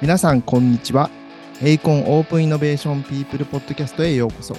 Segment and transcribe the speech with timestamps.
[0.00, 1.10] 皆さん、こんにちは。
[1.60, 4.56] eiicon Open Innovation People ポッドキャストへようこそ。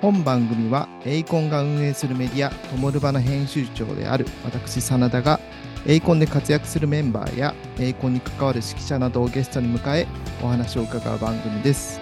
[0.00, 5.40] 本番組は、 eiicon が運営するメディア、 TOMORUBA の編集長である私、真田が、
[5.88, 10.06] eiicon で活躍するメンバーや、 eiicon に関わる識者などをゲストに迎え、
[10.40, 12.00] お話を伺う番組です。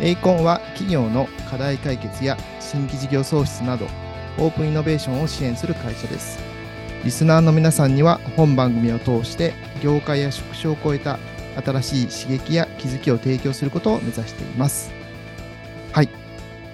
[0.00, 3.88] eiicon は、企業の課題解決や新規事業創出など、
[4.38, 6.38] オープンイノベーションを支援する会社です。
[7.04, 11.18] リスナーの皆さんには本番組を通して業界や職種を超えた
[11.60, 14.90] 新しい刺激や気づきを提供することを目指しています。
[15.92, 16.08] はい。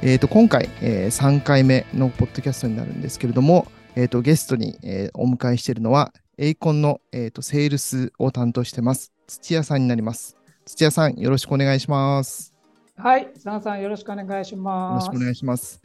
[0.02, 10.37] えー、と今回、えー3回目のポッドキャストになるんですけれども、えー、とゲストに、えーお迎えしているのは、エイコンの、えー、とセールスを担当してます、土屋さんになります。
[10.64, 12.54] 土屋さん、よろしくお願いします。
[12.96, 15.06] はい、佐野さんよろしくお願いしよろます。
[15.06, 15.80] しくお願いします。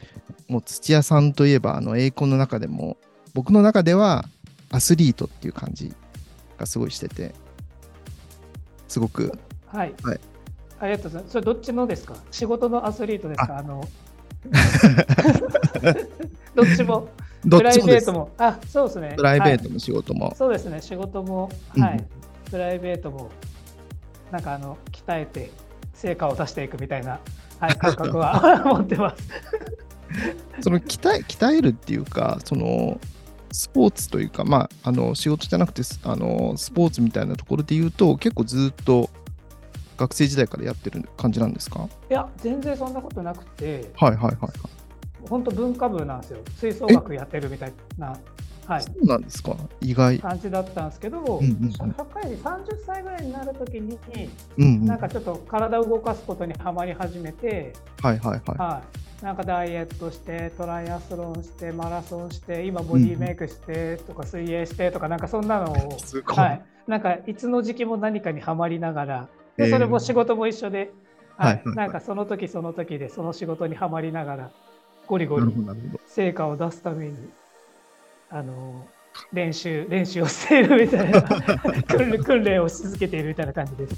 [0.48, 2.98] もう土屋さんといえば、あの、エイコンの中でも、
[3.34, 4.26] 僕の中では
[4.72, 5.94] アスリートっていう感じ
[6.58, 7.34] がすごいしてて、
[8.88, 10.20] すごく、はい、はい。
[10.80, 11.32] ありがとうございます。
[11.34, 12.16] それどっちのですか？
[12.32, 13.58] 仕事のアスリートですか？
[13.58, 13.64] あ。
[13.64, 13.88] の。
[16.56, 17.08] どっちも、
[17.46, 18.06] どプライっちもです。
[18.08, 18.20] ベート。
[18.20, 19.14] も、あ、そうですね。
[19.16, 19.60] プライベーはい。
[19.60, 20.34] トも仕事も。
[20.38, 21.82] そうですね、仕事も、うん。
[21.82, 22.06] はい、
[22.52, 23.30] プライベートも、
[24.32, 25.50] なんかあの、鍛えて
[25.94, 27.20] 成果を出していくみたいな、
[27.60, 29.30] はい、感覚は 持ってます。
[30.62, 33.00] その鍛え鍛えるっていうか、その
[33.54, 39.10] スポーツというか、まあ、あの仕事じゃなくてすあのスポーツみたいなところで言うと、結構ずっと
[39.96, 41.88] 学生時代からやってる感じなんですか？
[42.10, 44.52] いや、全然そんなことなくて、はいはいはいはい。
[45.30, 46.40] 本当文化部なんですよ。
[46.58, 48.18] 吹奏楽やってるみたいな、
[48.66, 49.56] はい、そうなんですか？
[49.82, 50.20] 意外。
[50.20, 53.98] 感じだったんですけど、んうんうん社会人30歳ぐらいになるときに、
[54.58, 54.86] うんうん。
[54.86, 58.58] なんかちょっと体を動かすことにはまり始めて、はいはいはい。
[58.58, 65.98] はい、なんかダイエットして、トライアスロンして、マラソンして、今ボディメイクしてとか、水泳してとか、なんかそんなのを。
[66.26, 70.92] はい、なんかいつの時期も何かにはまりながら、えーでそれも仕事も一緒で、
[71.38, 74.52] ははいいはいなんかその時その時でその仕事にはまりながら、
[75.08, 75.54] ゴリゴリ。
[76.06, 77.16] 成果を出すために
[78.30, 78.86] あの
[79.32, 81.22] 練習練習をしているみたいな
[82.26, 83.96] 訓練をし続けているみたいな感じです。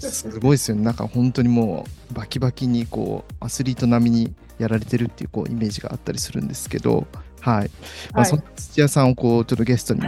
[0.00, 0.82] すごいですよね。
[0.82, 7.06] なんか本当にもうバキバキにこうアスリート並みにやられてるっていうこうイメージがあったりするんですけど、
[7.40, 7.70] はい。
[8.12, 10.00] まあ、はいその土屋さんをこうちょっとゲストに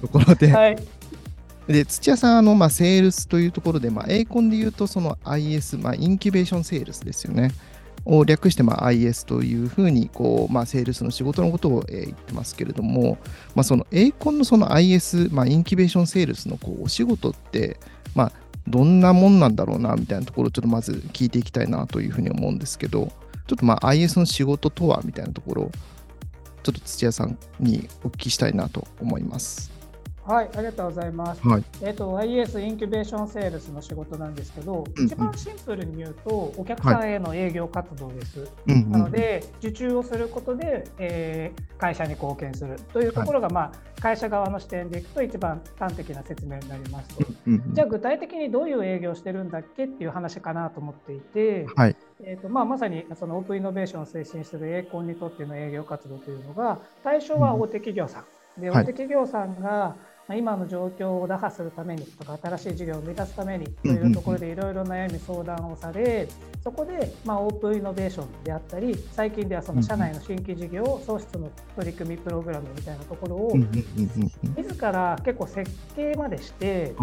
[0.00, 0.78] ところで、 はい、
[1.66, 7.52] で土屋さんあのまあセールスというところで、まあ、エイコンで言うとその IS、まあ、インキュベーションセールスですよね。
[8.04, 13.18] を略してまあ IS というふうにこう、まあ、セールスの仕事のことを、えー言ってますけれども、
[13.54, 17.78] まあ、そのエイコンのその IS、まあ、インキュベーションセールスのこうお仕事って、
[18.14, 18.32] まあ、
[18.72, 23.12] どんなもんなんだろうなみたいなところをちょっとまず聞いていきたいなというふうに思うんですけど、
[23.46, 25.70] ちょっとまあ IS の仕事とはみたいなところを
[26.62, 29.70] ちょっと土屋さんにお聞きしたいなと思います。
[30.24, 31.46] はい、ありがとうございます。
[31.46, 31.64] はい。
[31.82, 38.48] えっ、と IS インキュベーションセールスの仕事なんですけど、うん一番シンプルに言うとお客さんへの営業活動です。
[38.66, 47.26] うんうんなので受注をすることで、えー会社に貢献するというところが、まあ会社側の視点でいくと一番端的な説明になりますと。
[47.46, 51.96] うんうんじゃあ具体的にどういう営業をしてるんだっけっていう話かなと思っていて、はい。
[52.22, 58.24] えーとまあ、まさにそのオープンイノベーションを推進するエーコンにとっての営業活動というのが対象は大手企業さ
[58.56, 59.96] ん、ではい大手企業さんが
[60.32, 66.26] まあ今の状況を打破するためにとか新しい事業を生み出すためにというところでいろいろ悩み相談をされ
[66.64, 73.52] そこでまあオープンイノベーションであったり最近ではその社内の新規事業創出の取り組みプログラムみたいなところを
[74.56, 76.94] 自ら結構設計までして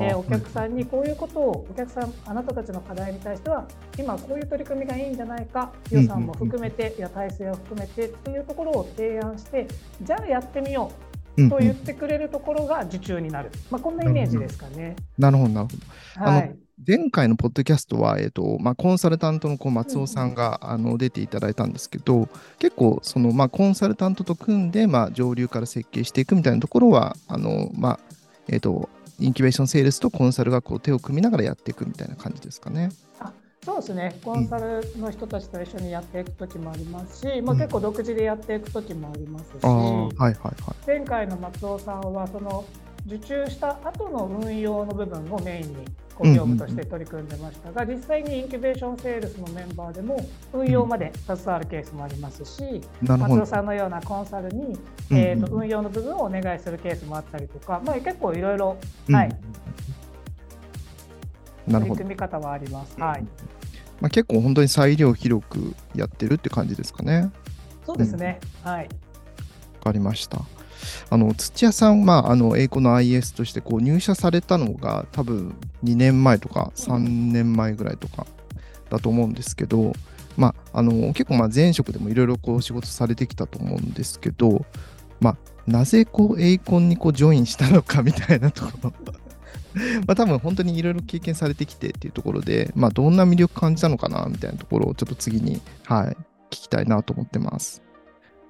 [0.00, 3.66] でお客さんにこういうことをお客さんあなたたちの課題に対しては
[3.98, 9.66] 今こういう取り組みがいいんじゃないか予算も含めていや体制を含めてっていうところを提案して
[10.02, 14.96] じゃあやってみようと言ってくれるところが受注になる、まあ、こんなイメージですかね。
[15.18, 15.82] なるほど、なるほど。
[16.26, 16.56] あのはい、
[16.86, 22.28] 前回のポッドキャストは、えっとまあ、コンサルタントのこう松尾さんが、あの出ていただいたんですけど、
[22.58, 28.00] 結構その、まあ、コンサルタントと組んで、まあ、上流から設計していくみたいなところは、あのまあ
[28.48, 28.88] えっと
[29.20, 32.90] インキュベーションセールスとコンサルがこう手を組みながらやっていくみたいな感じですかね。
[33.64, 40.54] そうですねコンサルの人たちと一緒にやっていく時もありますし、まあ、うん結構独自でやっていく時もありますし、ああ、はいはいはい。
[40.86, 42.64] 前回の松尾さんはその
[43.06, 45.84] 受注した後の運用の部分をメインに
[46.14, 50.16] こう業務として取り組んでましたが、実際にインキュベーションセールスのメンバーでも
[50.52, 53.46] 運用まで携わるケースもありますし、松尾。
[53.46, 54.78] さんのようなコンサルに、うんうん
[55.10, 58.76] えー、と運用の部分をお願いするケースもあったりとか、まあ、結構いろいろ
[59.08, 59.93] うんはいなるほど。
[61.70, 62.98] 取り組み方はあります。
[63.00, 63.22] はい、
[64.00, 67.30] まあ、結構本当に裁量広くやってるって感じですかね。
[67.86, 68.88] そうですね、はい、わ
[69.84, 70.42] かりました。
[71.10, 78.26] あの土屋さん、まあ、あの英語の IS としてこう入社されたのが多分2年前とか3年前ぐらいとか
[78.90, 79.92] だと思うんですけど、
[80.36, 84.64] まあ、あの結構まあ前職でもいろいろこう仕事されてきたと思うんですけど、
[85.20, 88.92] まあ、なぜこうエイコンにこうジョインしたのかみたいなところ
[90.06, 96.16] まあ多分本当にいろいろ経験されてきてっていうところで、まあ、どんな魅力感じたのかなみたいなところをちょっと次に、はい、
[96.50, 97.82] 聞きたいなと思ってます。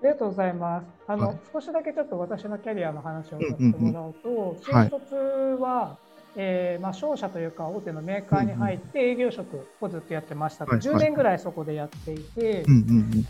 [0.03, 0.87] ありがとうございます。
[1.07, 5.15] あの、はい、少しだけちょっと私のキャリアの話をさせてもらうと、新卒
[5.61, 5.97] は、
[6.37, 12.65] えー、まあ、商社というか大手のメーカーに入って営業職をずっとやってました、うんうん、10年ぐらいそこでやっていて、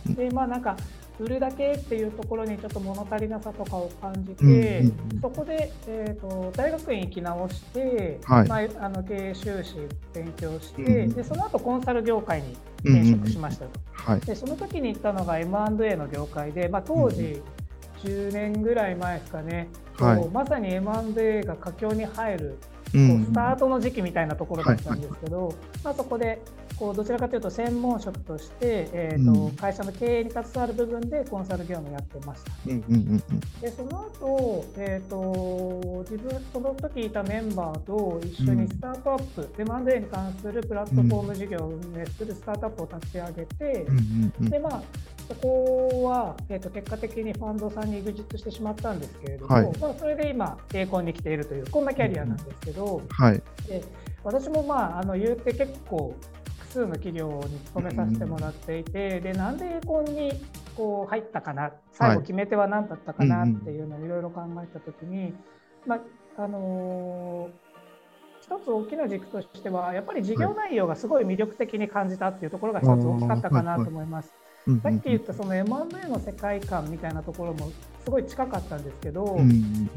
[0.08, 0.76] でまあなんか
[1.20, 9.76] 売るだけっていうところにちょっと物足りなさとかを感じて、うんうんうん、そこで、えーと、大学院行き直して、はい、まあ、あの経営修士
[10.12, 17.40] 勉強して、うんうん、でその後コンサル業界に転職しましたと、うんうんはい、でその時に行ったのが M&A の業界で、まあ、当時、
[18.02, 19.68] 10年ぐらい前ですかね、
[19.98, 22.58] はい、まさに M&A が佳境に入る
[22.94, 25.52] こうスタートの時期みたいなところだったんですけど、
[25.82, 26.40] まあ、そこで
[26.78, 32.50] こうどちらかというと専門職として、えーと会社の経営に携わる部分でコンサル業務をやってました。
[33.60, 43.86] でその後、えーと、自分その時いたメンバーと一緒にスタートアップ、うん、M&A に関するプラットフォーム事業を運営するスタートアップを立ち上げて、
[44.40, 44.82] でまあ
[45.28, 53.82] そこは、えーと、結果的にファンドさんに EXIT してしまったんですけれども、はい、まあ、それで今、エーコンに来ているという、こんなキャリアなんですけど、はい、で
[54.22, 56.43] 私も、まあ、あの言うて結構、複
[56.74, 60.32] 数の企業に勤めさせてもらっていて、うん、でなんでエーコンに
[60.76, 65.32] こう入ったかな、最後、決め手は何だったかなっていうのをいろいろ考えたときに、
[65.86, 67.64] まああのー
[68.44, 74.34] 一つ大きな軸としては、やっぱり事業内容がすごい魅力的に感じたっていうところが一つ大きかったかなと思います。
[74.82, 77.70] さっき言ったその M&A の世界観みたいなところも
[78.02, 79.36] すごい近かったんですけど、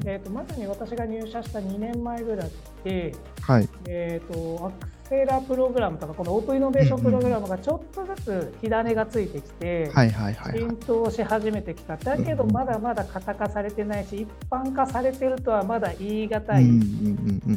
[0.05, 2.51] えーと、まさに私が入社した2年前ぐらい
[2.85, 9.89] で、はい、えーと、アクセラープログラムとかこのオープンイノベーションプログラムがちょっとずつ火種がついてきて、
[10.53, 11.97] 浸透し始めてきた。
[11.97, 16.69] だけどまだまだ型化されてないし一般化されてるとはまだ言い難い、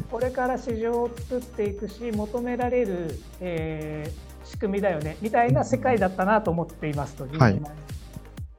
[0.09, 7.61] これから市場を作っていくし求められる、えー仕組みだよねみたいな世界だったなと思っていますと、はい、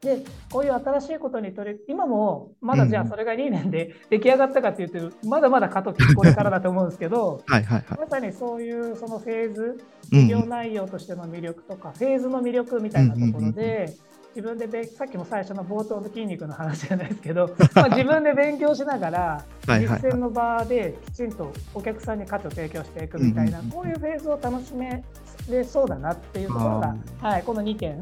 [0.03, 13.95] でこういう新しいことに取り今もまだじゃあそれが2年で 出来上がったかというと、まだまだ過渡期 これからだと思うんですけどはいはい、はい、まさにそういうそのフェーズ事業内容としての魅力とか、フェーズの魅力みたいなところで。
[14.35, 25.05] 自分でさっきも最初の冒頭の筋肉の話じゃないですけど、 まあ、自分で勉強しながら実践の場できちんとお客さんに価値を提供していくみたいな、こういうフェーズを楽しめ
[25.51, 28.01] でそうだなっていうところが、はい、この2点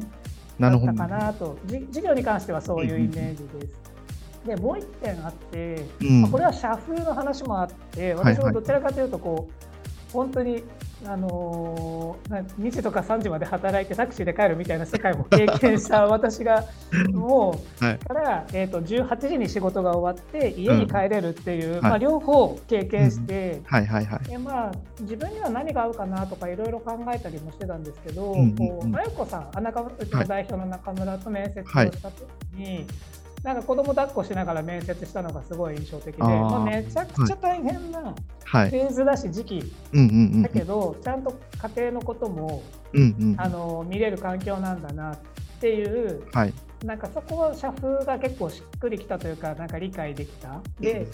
[0.60, 3.90] だったかなと事業に関してはそういうイメージです。
[4.46, 9.69] でもう1点あって、うん、これは社風の話もあって私もどちらかというとこう、
[10.12, 10.64] 本当に
[11.06, 16.64] あのー、2時とか3時まで働いてタクシーで帰るみたいな世界も 経験した私が
[17.10, 24.28] もう、はい、から、えーと、18時に仕事が終わって家に帰れるっていう、うん、まあ、両方経験して、はいはいはい。
[24.28, 32.86] でまあ、自分には何が合うかなとかいろいろ考えたりもしてたんですけど、うんうんうん、こう真由子さんあ中うちの代表の中村と面接をした時に、はい
[33.42, 38.14] なんか子供抱っこしながら面接したのがすごい印象的で、まあ、めちゃくちゃ大変な
[38.44, 39.72] フェーズだし時期
[40.42, 41.38] だけど、ちゃんと
[41.74, 42.62] 家庭のことも、
[43.38, 45.18] あの見れる環境なんだなっ
[45.60, 46.49] ていう、はい、
[46.84, 50.60] なんかそこは社風が結構しっくりきたというかなんか理解できた？
[50.80, 51.06] で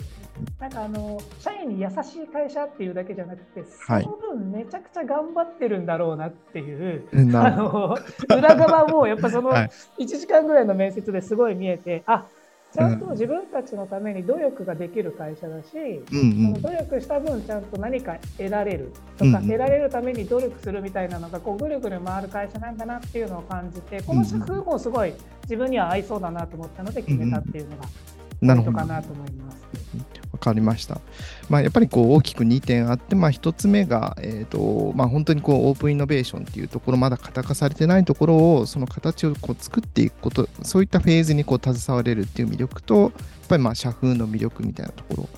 [0.60, 9.50] なんかあの社員に優しい会社っていうだけじゃなくてその分めちゃくちゃ頑張ってるんだろうなっていう、はい、あの裏側もやっぱその
[9.98, 12.26] 1時間ぐらいの面接ですごい見えてあ
[12.76, 25.14] ちゃんと自分たちのために努力ができる会社だし、うんうん、その努力した分ちゃんと何か得られるとか、うんうん、得られるために努力するみたいなのがこうぐるぐる回る会社なんだなっていうのを感じてこの社風もすごい
[25.44, 27.84] 自分には合いそうだなと思ったので決めたっていうのが
[28.40, 29.56] ポイントかなと思います。
[30.36, 31.00] わかりました。
[31.48, 43.12] まあ、やっぱりこう大きく2点あって、まあ、1つ目が、えーとまあ、本当にこうオープンイノベーションっていうところ、まだ型化されてないところを、その形をこう作っていくこと、そういったフェーズにこう携われるっていう魅力と、やっ
[43.48, 45.28] ぱりまあ社風の魅力みたいなところ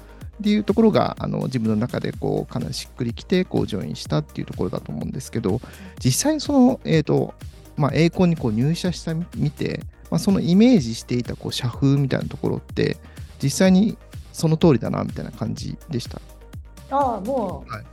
[0.41, 5.61] っていうところがあの自分の中でこうかなりしっくりきてこうジョインしたっていうところだと思うんですけど、
[6.03, 7.35] 実際にその、えーと
[7.77, 12.97] まあ、栄光にこう入社したみて、まあ、そのイメージしていたこう社風みたいなところって、
[13.43, 13.97] 実際に
[14.39, 16.21] その通りだなみたいな感じでした。
[16.91, 17.85] ああ、もう、はい、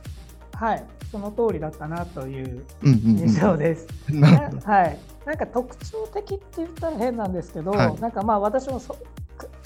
[0.54, 3.86] はい、その通りだったなという印象です。
[4.08, 8.96] うんうんうん、はい、なんか特徴的って言ったら変なんですけど、はい、なんかまあ私もそ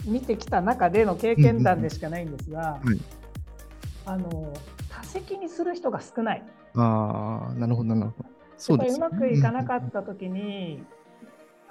[0.06, 3.20] 見てきた中での経験談でしかないんですが、うんうんはい
[4.06, 4.52] あの
[4.88, 6.42] 多席にする人が少ない。
[6.74, 8.28] ああ、なるほど、なるほど。
[8.56, 10.82] そううですねまくいかなかった時に、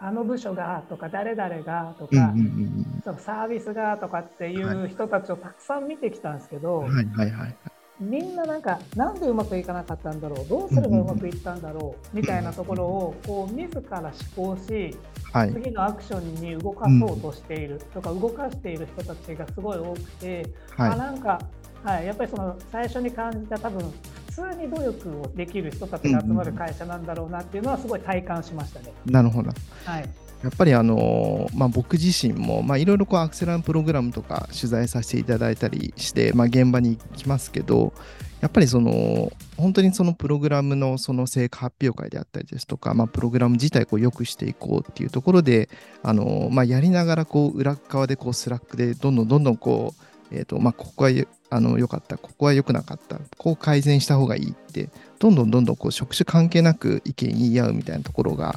[0.01, 6.93] あの部署がとか誰々がとか、うんうんうんそのサービスがとかっていう人たちをたくさん見てきたんですけど、うん。
[6.93, 7.55] はいはいはい。
[7.99, 10.47] みんななんかなんでうまくいかなかったんだろう？
[10.47, 12.15] どうすればうまくいったんだろう？
[12.15, 13.99] みたいなところをこう自ら
[14.37, 14.95] 思考し
[15.31, 15.53] はい。
[15.53, 20.45] 次のアクションに動かそうとしているとか動かしている人たちがすごい多くて、
[20.77, 21.39] あはなんか、
[21.83, 23.93] はい、やっぱりその最初に感じた多分
[24.29, 28.93] 普通に努力をできる人たちが集まる会社なんだろうなっていうのはすごい体感しましたね。
[29.07, 29.11] い。
[29.11, 29.51] なるほど。
[29.85, 30.09] はい、
[30.43, 37.93] やっぱりあのーまあ、僕自身もまあいろいろこうアクセラプログラムとか取材させていただいたりして、まあ、現場に行きますけど
[38.39, 45.69] やっぱりその本当にそのプログラムのその成果発表会であったりですとか、まあ、プログラム自体こう良くしていこうっていうところで
[46.03, 51.09] あのー、まあ、やりながらこう裏側でこう Slack でどんどんどんどんこうえーとまあ、ここは
[51.49, 54.89] あの良かった、ここは良くなかった、こう改善した方がいいって、
[55.19, 58.55] どんどんどんどんこう職種関係なく意見言い合うみたいなところが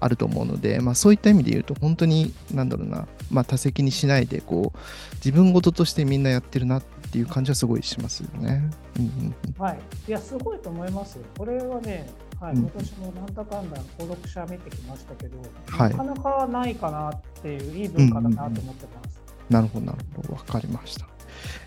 [0.00, 4.78] あると思うので、まあ、そういった意味で言うと、本当に、なんだろうな、まあ、多責にしないで、こう、
[5.16, 8.62] 自分事としてみんなやってるなっていう感じはすごいしますよね。
[8.98, 11.24] うんうんうんはい、いやすごいと思いますよ。
[11.36, 12.10] これはね、
[12.40, 15.36] はい、うん私もなんだかんだ登録者見てきましたけど、
[15.66, 19.20] はいなかなかないかなっていういい文化だなと思ってます。
[19.50, 20.34] なるほど、なるほど。
[20.34, 21.11] わかりました。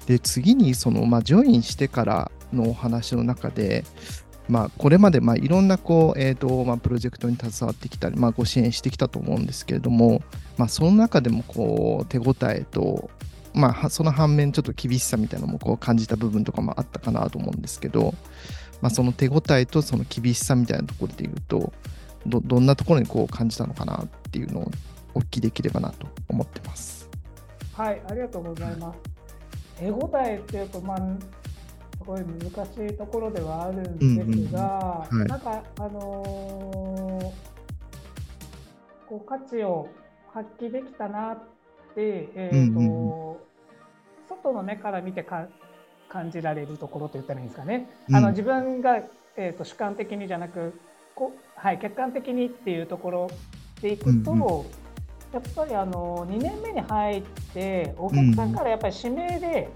[0.05, 3.83] で、次に、その、まあ、ジョインしてからのお話の中で、
[4.47, 10.21] まあ、これまで、まあ、いろんな、こう、えっ、と、まあ、プロジェクトに携わってきたり、まあ、ご支援してきたと思うんですけれども、
[10.57, 13.09] まあ、その中でも、こう、手応えと、
[13.53, 18.13] まあ、その反面、ちょっと厳しさみたいなのも、こう、感じた部分とかもあったかなと思うんですけど、
[18.81, 21.73] まあ、その手応えと、その厳しさみたいなところで言うと、
[22.27, 24.71] ど、どんなところに、こう、感じたのかなっていうのを、
[25.15, 27.09] お聞きできればなと思ってます。
[27.73, 29.14] はい、ありがとうございます。
[29.77, 35.27] 手応えっていうと、まあ、すごい難しいところではあるんですが、うんうんはい。
[35.27, 37.55] なんか、あのー
[39.07, 39.87] こう価値を
[40.33, 41.37] 発揮できたなっ
[41.93, 43.35] て、えーとうんうん
[44.27, 45.47] 外の目から見てか
[46.09, 47.87] 感じられるところと言ったらいいんですかね。
[48.09, 48.15] うん。
[48.15, 48.97] あの自分が、
[49.37, 50.73] えー、と主観的にじゃなく
[51.13, 53.29] こう、はい、客観的にっていうところ
[53.81, 54.84] でいくと、うん
[55.35, 57.21] やっぱりあの2年目に入っ
[57.53, 59.69] てお客さんからやっぱり指名で、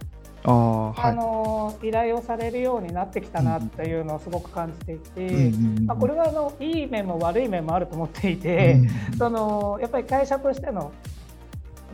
[0.45, 1.89] ああ、はい。
[1.89, 8.77] 依頼をされるようになってきたなっていうのをすごく感じていて、うんうんうんまあ、これはあのいい面も悪い面もあると思っていて、
[9.11, 9.17] うん。
[9.17, 10.93] そのやっぱり会社としての,、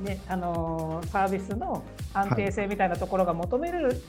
[0.04, 4.00] ね、あのサービスの安定性みたいなところが求める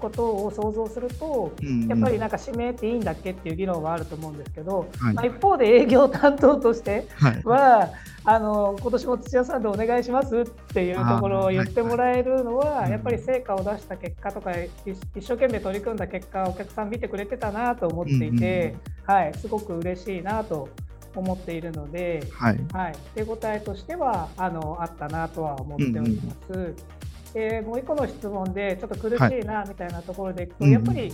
[0.00, 1.88] ことを想像すると、うんうん。
[1.88, 5.14] やっぱりなんか指名っていいんだっけっていう議論はあると思うんですけど、はい。
[5.14, 7.42] まあ、一方で営業担当としてはい。
[7.44, 7.90] は
[8.24, 12.90] あの今年も土屋さんでお願いしますっていうところを言ってもらえるのは、はい。
[12.90, 14.70] やっぱり成果を出した結果とかい
[15.16, 18.76] 一生懸命取り組んだ結果お客さん見てくれてたなと思っていて、
[19.06, 20.68] はい、すごく嬉しいなと
[21.14, 22.60] 思っているので、はい。
[22.72, 26.74] はい、手応えとしてはあのあったなとは思っております。
[27.32, 31.12] でもう一個の質問でちょっと苦しいなみたいなところでいくと、うんやっぱり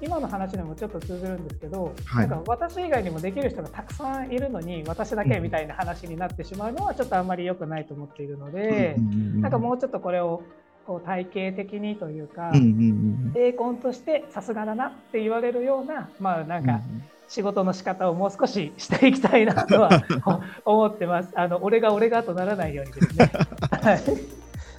[0.00, 2.28] 今の話にもちょっと通ずるんですけど、はい。
[2.28, 8.96] なんか私以外にもできる人がたくさんいるのに私だけみたいな話になってしまうのはちょっとあんまり良くないと思っているので、
[9.36, 10.42] なんかもうちょっとこれを
[10.86, 16.80] こう体系的にというか、うんうんうんエーコンとしてさすがだなって言われるような、まあなんか
[17.28, 20.04] 仕事の仕方をもう少ししていきたいなとは
[20.64, 21.32] 思ってます。
[21.34, 23.30] あの俺が俺がとならないようにですね。
[23.82, 24.35] はい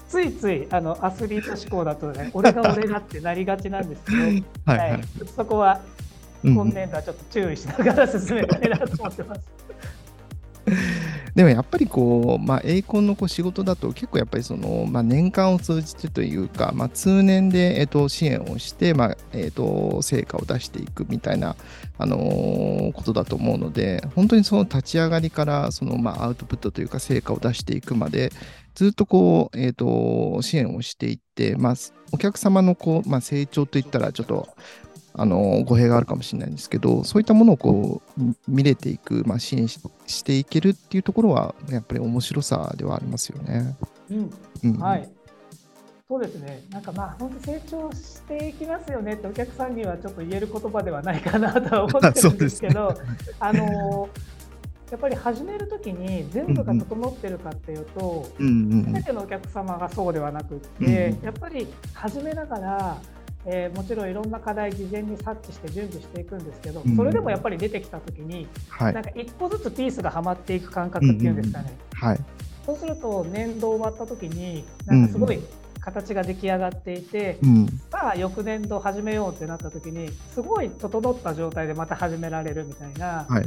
[0.07, 5.03] ついついあのアスリート志向だとね、 俺が俺がってなりがちなんですけど、はいははいい。
[5.35, 5.81] そこは
[6.43, 9.41] うん今年度はちょっと注意しながら進めたいなと思ってます。
[11.35, 21.55] でもやっぱりこう、まあ、エイコンのこう仕事だと結構やっぱりその、まあ、年間を通じてというか、まあ、通年で、えっと支援をして、まあえっと成果を出していくみたいな、
[21.97, 28.31] あのーことだと思うので本当にその立ち上がりからその、まあ、アウトプットというか成果を出していくまで
[28.77, 31.73] ずっとこう、えっと支援をしていって、まあ、
[32.11, 34.47] お客様のこう、まあ、成長といったらちょっと
[35.15, 43.75] あの語弊があるかもしれないんですけど、そういったものをこうみ見れていく、まあ、支援ししていけるっていうところは、やっぱり面白さではありますよね。
[44.11, 44.31] うん
[44.63, 45.09] うん、はい。
[46.07, 46.63] そうですね。
[46.69, 52.93] なんかまあ本当成長していきますよねってお客さんにはちょっと言える言葉ではないかなとは思ってるんですけど、
[53.41, 54.07] あの
[54.91, 62.97] やっぱり始めるときに全部が整ってるかっていうと、うんうん全てのお客様がそうではなくって、うんやっぱり始めながら、
[63.45, 71.77] えーもちろんいろんな課題事前に察知して準備していくんですけど、うんそれでもやっぱり出てきたときに、はいなんか一個ずつピースがはまっていく感覚っていうんですかね。
[71.93, 72.19] はい。
[72.65, 75.39] そうすると年度終わった時になんかすごい
[75.79, 77.67] 形が出来上がっていて、うん。
[77.91, 83.45] さあ翌年度始めようってなった時にすごい整った状態でまた始められるみたいな、はい。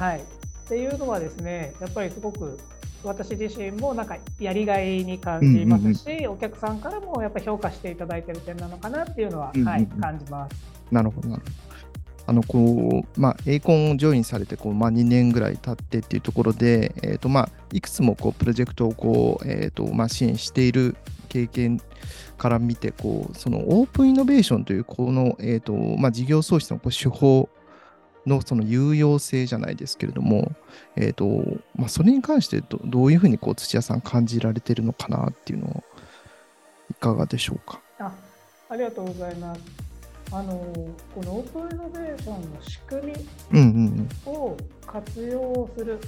[0.00, 0.24] はい、
[0.70, 2.56] っていうのはですねやっぱりすごく
[3.02, 10.56] 私自身もなんかやりがいに感じますし、お客さんからもやっぱり評価していただいてる点なのかなっていうのは、うんうんうんはい、感じます。
[10.92, 11.54] なるほど、なるほど。
[12.26, 20.94] あの、こう、まあ、エイコンをジョインされて、こう、まあ、2年ぐらい経ってっていうところで、えっ、と、まあ、いくつも、こう、プロジェクトを、こう、えっ、と、まあ、支援している
[21.30, 21.80] 経験
[22.36, 27.48] から見て、こう、その、オープンイノベーションという、この、えっ、と、まあ、事業創出のこう手法
[28.26, 30.52] の、その、有用性じゃないですけれども、
[30.96, 31.24] えっ、と、
[31.74, 35.84] まあ、それに関してど、どういうふうに、こう、土屋さん感じられてるのかなっていうのを、
[36.90, 37.80] いかがでしょうか？
[37.98, 38.12] あ
[38.68, 39.60] ありがとうございます。
[40.32, 40.52] あの
[41.12, 43.12] このオープンイノベーションの仕組
[43.50, 45.98] みを活用する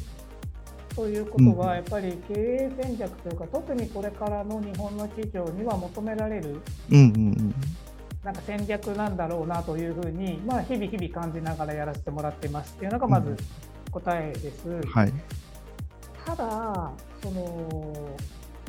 [0.95, 6.99] ということは、うんやっぱり経営戦略というか、特にこれからの日本の企業には求められるうん。
[6.99, 7.55] うんうんうん。
[8.25, 13.37] なんか戦略なんだろうなというふうに、まあ、日々日々感じながらやらせてもらってますっていうのがまず
[13.91, 14.81] 答えです。
[14.87, 15.13] はい。
[16.25, 18.17] ただその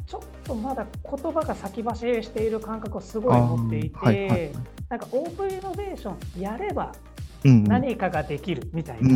[0.08, 4.52] ちょっとまだ言葉が先走りしている感覚をすごい持っていて、はいはいはい
[4.90, 7.13] なんかオープンイノベーションやればうんうん
[7.44, 9.10] 何かができるみたいな、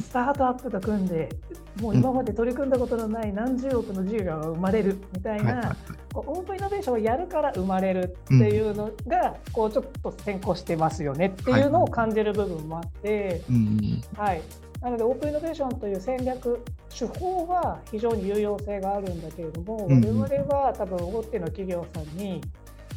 [0.00, 1.28] スタートアップと組んで
[1.80, 5.76] もう今まで取り組んだことのない何十億の事業が生まれるみたいな、
[6.12, 13.42] こうオープンイノベーションをやるから生まれるっていうのが、こうちょっと先行してますよねっていうのを感じる部分もあって、
[14.16, 14.42] はい、
[14.80, 16.62] なのでオープンイノベーションという戦略
[16.96, 22.40] 手法は非常に有用性があるんだけれども、我々は多分大手の企業さんに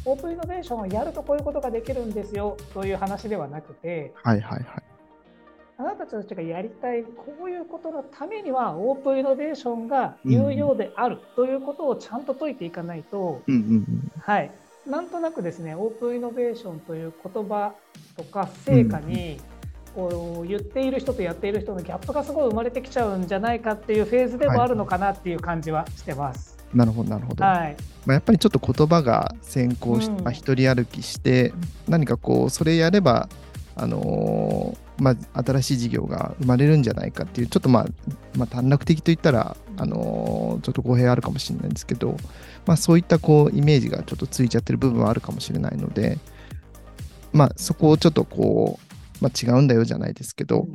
[0.04, 4.82] オープンイノベーションをやるとこういうことができるんですよという話ではなくてはいはいはい。
[5.80, 14.50] あなたたちがやりたいこういうことのためにはオープンイノベーションが有用であるということをちゃんと解いていかないと、うんうんうんはい、
[14.88, 17.74] なんとなくですねオープンイノベーションという言葉
[18.16, 19.38] とか成果に、
[19.94, 26.57] こう言っている人とやっている人のギャップがすごい生まれてきちゃうんじゃないかっていうフェーズでもあるのかなっていう感じはしてます。
[26.74, 27.44] なるほどなるほど。
[27.44, 27.76] はい、
[28.06, 30.22] まあ、やっぱりちょっと言葉が先行し、うん。
[30.22, 31.52] まあ、一人歩きして
[31.88, 33.28] 何かこうそれやれば、
[33.74, 37.86] あのーまあ、新しい事業が生まれるんじゃないかっていうちょっとまあ、
[38.36, 42.16] まあ、短絡的と言ったら、あのーちょっと語弊あるかもしれないんですけど、
[42.66, 46.18] まあ、そういったこうイメージがちょっとついちゃってる部分はあるかもしれないので、
[47.32, 48.78] まあ、そこをちょっとこ
[49.20, 50.66] う、まあ、違うんだよじゃないですけど、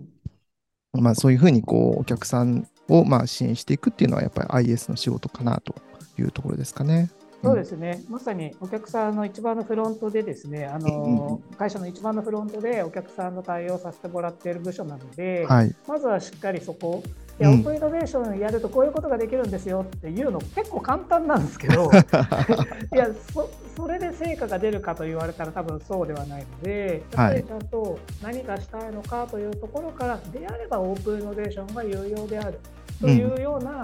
[0.94, 5.76] まあ、そういうふうにこうお客さんをまあ支援していくっていうのはやっぱり IS の仕事かなと
[6.18, 7.10] いうところですかね。
[7.44, 15.76] そうですね、まさにお客さんの一番のフロントでですね、あの会社の一番のフロントでお客さんの対応させてもらっている部署なので、はい。
[15.86, 17.04] まずはしっかりそこ、
[17.38, 21.92] いやうんオープンイノベーションやるとこういうことができるんですよっていうの結構簡単なんですけど、
[22.94, 32.60] いやそそれで成果が出るかと言われたら多分そうではないので、やっぱりちゃんと何がしたいのかというところから、であればオープンイノベーションが有用である
[33.02, 33.84] というような、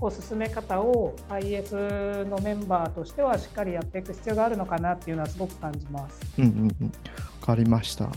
[0.00, 6.20] こう進め方を IS のメンバーとしてはしっかりやっていく必要があるのかなっていうのはすごく感じます。
[6.38, 6.86] うんうんうん。
[6.86, 8.08] わかりました。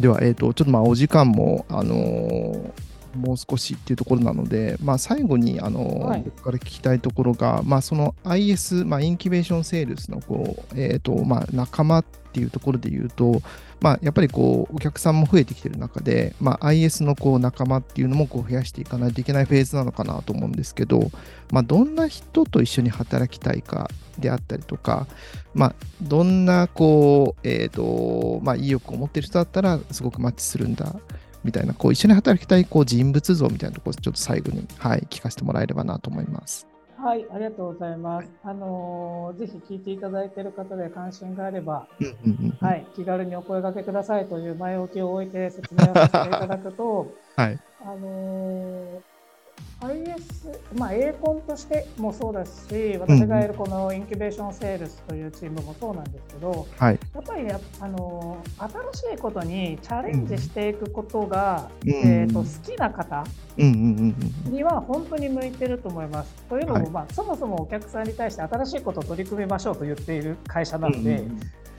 [0.00, 6.22] では、えっ、と、ちょっとまあお時間も、あのーもう少しっていうところなので、まあ、最後に、あのーはい。
[6.24, 13.42] 僕から聞きたいところが、まあ、その IS、まあ、インキュベーションセールスのこう、えーとまあ、仲間っていうところで言うと、
[13.80, 21.10] まあ、やっぱりこうお客さんも増えてきてる中で、まあ、IS のこう仲間っていうのもこう増やしていかないといけないフェーズなのかなと思うんですけど、
[21.52, 25.06] まあ、どんな人と一緒に働きたいかであったりとか、
[25.54, 30.94] まあ、どんなこう、えーとまあ、意欲を持っている人だったらすごくマッチするんだ
[31.44, 36.66] みたいなこう一緒に働きたいこう人物像みたいなところちょっと最後に、はい、聞かせてもらえればなと思います。
[36.96, 38.28] はい、ありがとうございます。
[38.42, 41.86] あのーぜひ聞いていただいている方で関心があれば、
[42.60, 49.17] はい、気軽にお声掛けくださいという前置きを置いて説明をさせていただくと、 はいあのー
[49.80, 56.98] IS、まあ、A コンとしてもそうですし、私がいるこのインキュベーションセールスというチームもそうなんですけど、はい。
[57.14, 61.90] やっぱりね、あのー新しいことにチャレンジしていくことが、うん。
[61.90, 63.24] えー、と好きな方
[63.56, 66.34] うんうんうんうんには本当に向いてると思います。
[66.48, 66.90] というのも、はい。
[66.90, 71.24] まあ、そもそもお客さんに対して新しいことを取り組みましょうと言っている会社なので、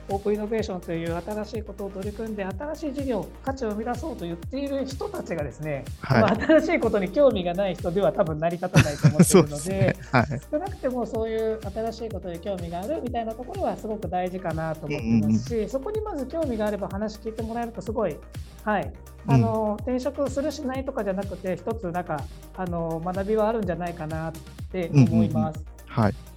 [0.10, 9.96] オープンイノベーションという新しいことを取り組んで、新しい事業、価値を生み出そうと言っている人たちがですね、はい、まあ、新しいことに興味がない人では多分成り立たないと思っているので、でね。
[10.12, 18.16] はい、少なくてもそういう新しいことに興味があるみたいなところはすごく大事かなと思っていますし、うんうん、そこにまず興味があれば話聞いてもらえるとすごい、
[18.64, 18.94] はい、
[19.28, 22.24] あの、うん、転職するしないとかじゃなくて、一つなんか
[22.56, 24.32] あの学びはあるんじゃないかなっ
[24.72, 25.60] て思います。
[25.60, 26.29] うんうんうん、はい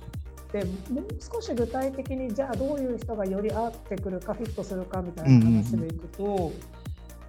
[0.53, 6.51] でもう少し具体的にじゃあどういう人がより合ってくるかフィットするかみたいな話でいくと、うんうん、や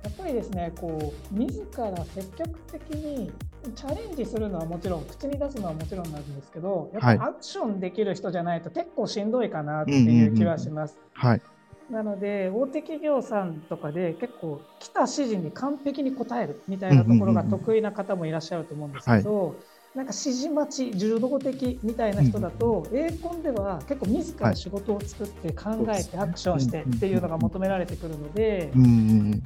[0.10, 3.32] っぱりですねこう自ら積極的に
[3.76, 10.98] チャレンジするのはもちろん口に出すのはもちろんなんですけどやっぱアクションできる人じゃないと結構しんどいかなっていう気はします。
[11.14, 11.42] はい。
[11.90, 19.56] なので大手企業さんとかで結構来た指示に完璧に応えるみたいなところが得意な方もいらっしゃると思うんですけど、はい
[19.96, 28.72] なんか指示待ち、柔道的みたいな人だと、うん、エーコンでは結構自ら仕事を作って考えてアクションしてっていうのが求められてくるので、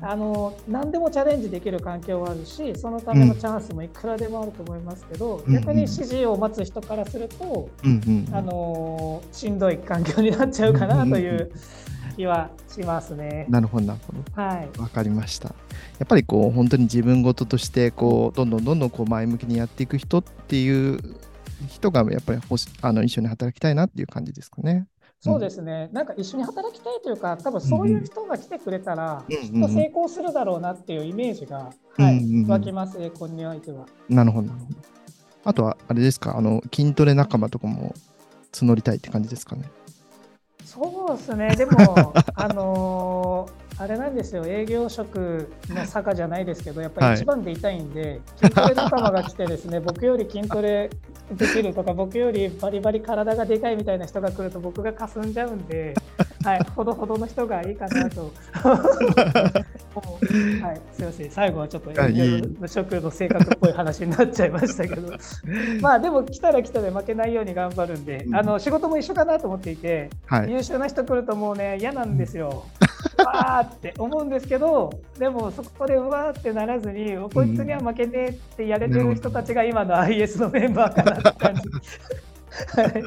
[0.02, 7.70] あの何でもチャレンジできる環境はあるし、そのためのチャンスもいくらでもあると思いますけど、逆に指示を待つ人からすると、
[8.32, 11.52] あのしんどい環境になっちゃうかなという。
[12.18, 13.46] 気はしますね。
[13.48, 14.42] なるほど、なるほど。
[14.42, 14.80] はい。
[14.80, 15.50] わかりました。
[15.50, 15.56] や
[16.04, 21.00] っぱりこう、本当に自分事として、こう、どんどんどんどんこう前向きにやっていく人っていう
[21.70, 22.42] 人が、やっぱり
[22.82, 24.88] あの一緒に働きたいなっていう感じですかね。
[25.20, 33.88] そうですね、うん、なんか一緒に働きたいというか、多分そういう人が来てくれたら、きっと成功するだろうなっていうイメージが、はい、湧きます、エコンにおいては。
[34.10, 34.78] なるほど、なるほど。
[35.44, 37.96] あとは、あれですか、あの筋トレ仲間とかも
[38.52, 39.64] 募りたいって感じですかね。
[40.80, 50.92] そうですね、でも、 あのー、あれなんですよ、営業職の坂じゃないですけど、やっぱり一番で痛いんで、はい、筋トレ仲間が来て、ですね 僕より筋トレ
[51.32, 55.96] できるとか、僕よりバリバリ体がでかいみたいな人が来ると、僕がかすんじゃうんで、
[56.44, 58.32] はい、ほどほどの人がいいかなと。
[60.00, 61.92] はい、すみません、最後はちょっと
[62.60, 65.12] 無職の性格っぽい話になっちゃいましたけど、
[65.82, 72.66] まあでも来たら来たで負けないように頑張るんで、うん、あの仕事も一緒かなと思っていて、はい、優秀な人来るともうね、嫌なんですよ。
[73.18, 81.62] わーって思うんですけど、でもそこでうわーってならずに、こいつには負けねえってやれてる人たちが今の IS のメンバーかなって感じ。
[82.82, 83.04] はい。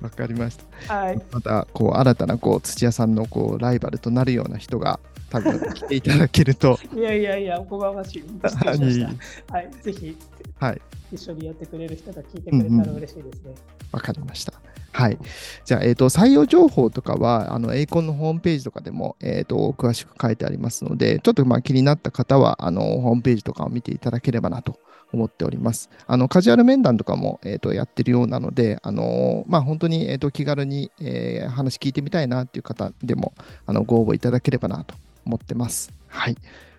[0.00, 0.94] わかりました。
[0.94, 5.00] はい、またこう新たなこう土屋さんのこうライバルとなるような人が
[5.34, 6.78] 多分来ていただけると。
[6.94, 8.24] いやいやいや、おこがましい。
[8.42, 10.16] はい、ぜひ、
[10.60, 13.50] はい、一緒にやってくれる人が聞いてくれたら嬉しいですね。
[13.50, 13.54] わ、
[13.94, 14.52] うん、かりました。
[14.92, 15.18] はい。
[15.64, 24.78] じゃあ、えっ、ー、と、採用情報とかは、あの、エイコンのホームページとかでも、えっ、ー、と、詳しく書いてありますので、ちょっとまあ気になった方は、あの、ホームページとかを見ていただければなと
[25.12, 25.90] 思っております。
[26.06, 33.32] あの、カジュアル面談とかも、えっ、ー、と、やってるようなので、あの、まあ本当に、えっ、と、気軽に、えー、話聞いてみたいなっていう方でも、
[33.66, 34.94] あの、ご応募いただければなと
[35.24, 35.92] 思ってます。
[36.08, 36.36] はい。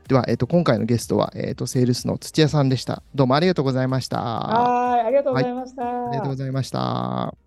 [0.07, 3.01] では、えっ、と、今回のゲストは、えっ、と、セールスの土屋さんでした。
[3.15, 4.21] どうもありがとうございました。
[4.21, 6.07] はい、ありがとうございました、はい。
[6.09, 7.44] ありがとうございました。